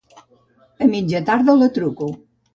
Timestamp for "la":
1.61-1.69